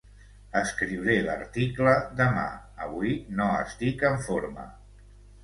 [0.59, 2.47] Escriuré l'article demà:
[2.87, 3.13] avui
[3.43, 4.67] no estic en forma.